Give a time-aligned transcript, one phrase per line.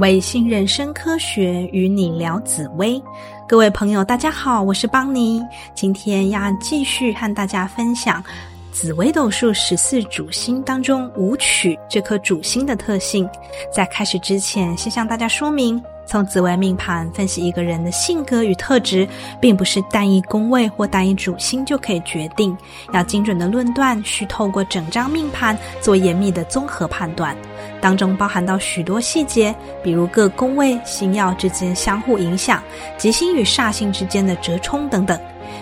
[0.00, 3.00] 为信任生科学与你聊紫薇，
[3.46, 5.42] 各位朋友，大家好，我是邦尼。
[5.74, 8.24] 今天要继续和大家分享
[8.72, 13.28] 紫微斗数十四主星当中武曲这颗主星的特性。
[13.70, 15.80] 在开始之前，先向大家说明。
[16.10, 19.06] 从紫微命盘分析一个人的性格与特质，
[19.40, 22.56] 并不是单一宫位或单一主星就可以决定。
[22.92, 27.36] 要精准的论断，需透过整张命盘做严密的综合判断，
[27.80, 29.54] 当中包含到许多细节，
[29.84, 32.60] 比如各宫位星耀之间相互影响、
[32.98, 35.16] 吉星与煞星之间的折冲等等。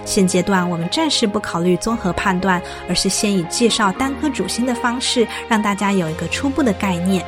[0.07, 7.23] 现阶段我们暂时不考虑综合判断，而是先以介绍单颗主星的方式，让大家有一个初步的概念。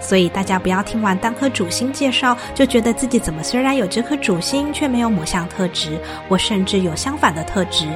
[0.00, 5.98] 所以大家不要听完单颗主星介绍，就觉得自己怎么虽然有这颗主星，却没有某项特质，
[6.28, 7.86] 或甚至有相反的特质。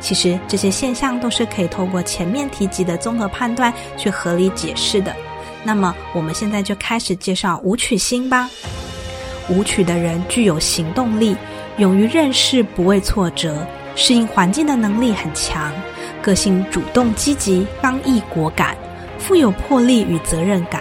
[0.00, 5.14] 其实这些现象都是可以透过前面提及的综合判断去合理解释的。
[5.62, 8.48] 那么我们现在就开始介绍武曲星吧。
[9.50, 11.36] 武曲的人具有行动力，
[11.76, 15.70] 勇于认识，不畏挫折，适应环境的能力很强，
[16.22, 18.74] 个性主动积极，刚毅果敢，
[19.18, 20.80] 富有魄力与责任感。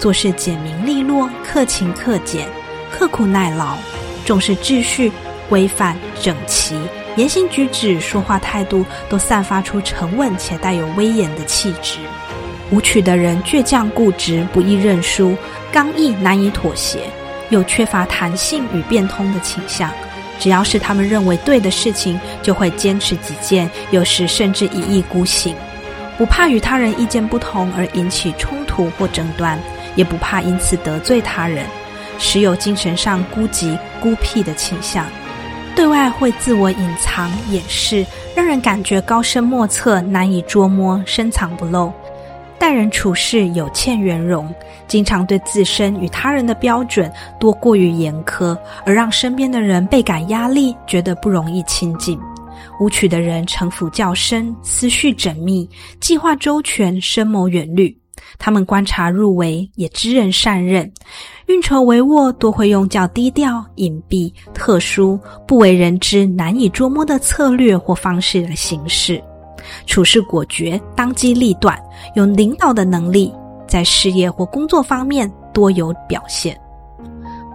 [0.00, 2.48] 做事简明利落，克勤克俭，
[2.90, 3.76] 刻苦耐劳，
[4.24, 5.12] 重视秩序、
[5.46, 6.74] 规范、整齐，
[7.16, 11.98] 言行举止、说话态度都散发出沉稳且带有威严的气质。
[12.70, 15.36] 舞曲的人倔强固执，不易认输，
[15.70, 17.00] 刚毅难以妥协，
[17.50, 19.90] 又缺乏弹性与变通的倾向。
[20.38, 25.54] 只要是他们认为对的事情，就会坚持己见，有时甚至一意孤行，
[26.16, 29.58] 不怕与他人意见不同而引起冲突或争端。
[29.96, 31.66] 也不怕因此得罪他人，
[32.18, 35.06] 时有精神上孤寂孤僻的倾向，
[35.74, 41.92] 对外会自我隐藏掩饰，让人感觉高深莫测、难以捉摸、深藏不露。
[42.58, 44.54] 待人处事有欠圆融，
[44.86, 52.20] 经常对自身与他人的标准多过于严苛，而让身边的人倍感压力，觉得不容易亲近。
[52.78, 55.68] 舞曲的人城府较深，思绪缜密，
[56.00, 57.99] 计划周全，深谋远虑。
[58.38, 60.90] 他们观察入微，也知人善任，
[61.46, 69.22] 运筹帷幄，多会用较低调、隐蔽、特殊、不为人知、难以捉摸的策略或方式来行事，
[69.86, 71.78] 处事果决，当机立断，
[72.14, 73.32] 有领导的能力，
[73.66, 76.59] 在事业或工作方面多有表现。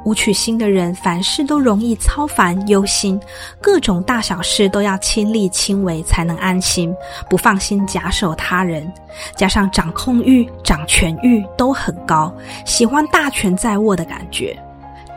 [0.06, 3.20] 武曲星的人，凡事都容易操烦忧心，
[3.60, 6.96] 各种大小事都要亲力亲为才能安心，
[7.28, 8.90] 不放心假手他人。
[9.36, 12.32] 加上掌控欲、掌权欲都很高，
[12.66, 14.56] 喜欢大权在握的感觉。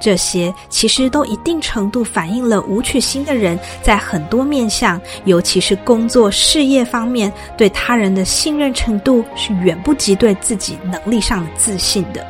[0.00, 12.24] 这些其实都一定程度反映了武曲星的人在很多面相，尤其是工作事业方面，对他人的信任程度是远不及对自己能力上的自信的。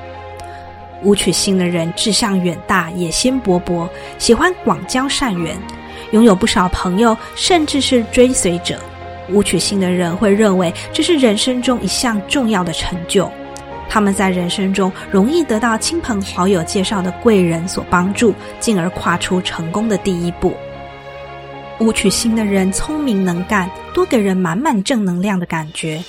[1.02, 3.88] 武曲星的人志向远大，野心勃勃，
[4.18, 5.56] 喜欢广交善缘，
[6.10, 8.78] 拥有不少朋友，甚至是追随者。
[9.30, 13.30] 武曲星的人会认为这是人生中一项重要的成就，
[13.88, 20.54] 他们在人生中容易得到亲朋好友介绍的贵人所帮助，进而跨出成功的第一步。
[21.78, 26.02] 武曲星的人聪明能干，多给人满满正能量的感觉。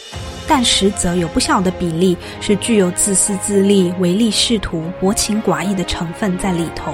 [0.49, 6.93] 但实则有不小的比例是具有自私自利、唯利是图、薄情寡义的成分在里头，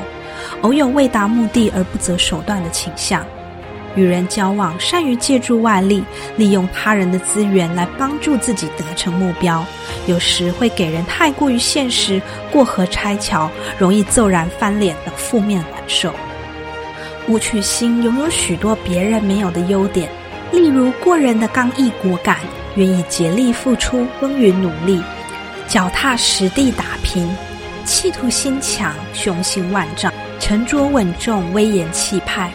[0.62, 3.26] 偶有为达目的而不择手段的倾向。
[3.96, 6.04] 与人交往，善于借助外力，
[6.36, 9.66] 利用他人的资源来帮助自己达成目标，
[10.06, 16.14] 有时会给人太过于现实、过河拆桥、容易骤然翻脸的负面感受。
[17.30, 20.10] 武曲星拥有许多别人没有的优点，
[20.52, 22.38] 例如过人的刚毅果敢。
[22.78, 25.02] 愿意竭力付出，耕耘努力，
[25.66, 27.26] 脚踏实地打拼，
[27.86, 30.12] 企图心强，雄心万丈，
[30.42, 32.52] 沉着稳重，威严气派。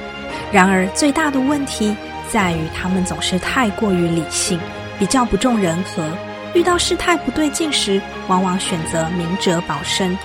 [0.52, 1.96] 然而，最大的问题
[2.28, 4.60] 在于他们总是太过于理性，
[4.98, 6.06] 比较不重人和。
[6.52, 7.98] 遇到事态不对劲时，
[8.28, 10.18] 往往选择明哲保身，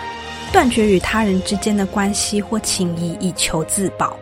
[0.52, 4.20] 断绝与他人之间的关系或情谊，以求自保。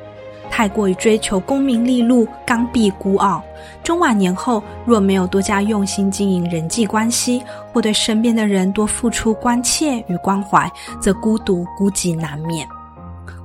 [0.55, 3.43] 太过于追求功名利禄，刚愎孤傲。
[3.83, 7.41] 中晚年后，若没有多加用心经营人际关系，
[7.73, 10.71] 或对身边的人多付出关切与关怀，
[11.01, 12.67] 则孤独孤寂难免。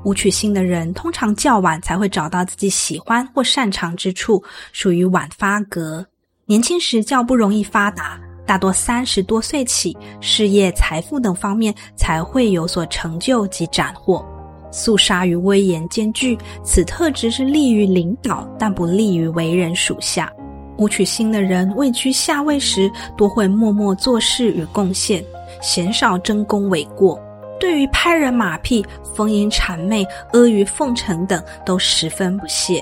[0.04, 6.04] 武曲星的人通常较晚才会找到自己喜欢或擅长之处，属于晚发格。
[6.44, 14.22] 年轻时较不容易发达，大多三十多岁起，事业、财富等方面才会有所成就及斩获。
[14.70, 20.32] 肃杀与威严兼具，此特质是利于领导，但不利于为人属下。
[20.76, 25.24] 武曲星的人位居下位时，多会默默做事与贡献，
[25.60, 27.20] 鲜少争功诿过。
[27.58, 28.86] 对于拍人马屁、
[29.16, 32.80] 逢迎谄媚、阿谀奉承等都十分不屑，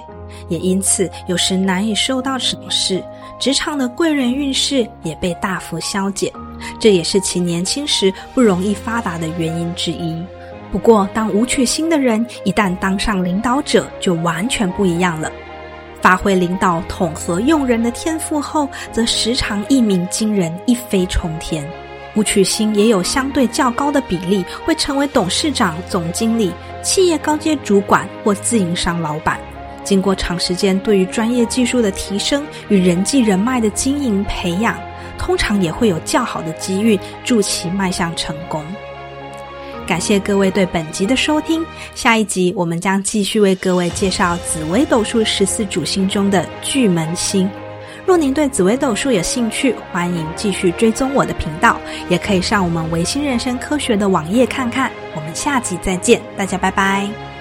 [0.51, 3.03] 也因此有时难以受到赏识，
[3.39, 6.31] 职场的贵人运势也被大幅消减，
[6.79, 10.23] 这也是其年轻时不容易发达的原因之一。
[10.73, 15.31] 不过，当武曲星的人一旦当上领导者，就完全不一样了。
[16.03, 21.67] 发挥领导、统合用人的天赋后，则时常一鸣惊人、一飞冲天。
[22.15, 26.53] 武曲星也有相对较高的比例会成为董事长、总经理、
[26.83, 29.39] 企业高阶主管或自营商老板。
[29.85, 34.79] 经过长时间对于专业技术的提升与人际人脉的经营培养，
[35.19, 38.65] 通常也会有较好的机遇助其迈向成功。
[39.87, 47.49] 感谢各位对本集的收听，下一集我们将继续为各位介绍紫微斗数十四主星中的巨门星。
[48.05, 54.91] 若您对紫微斗数有兴趣，欢迎继续追踪我的频道，也可以上我们维新人生科学的网页看看。
[55.15, 57.36] 我们下集再见，大家拜拜。